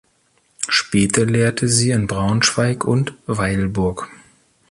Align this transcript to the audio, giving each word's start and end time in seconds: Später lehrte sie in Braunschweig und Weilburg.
Später 0.67 1.27
lehrte 1.27 1.67
sie 1.67 1.91
in 1.91 2.07
Braunschweig 2.07 2.85
und 2.85 3.13
Weilburg. 3.27 4.09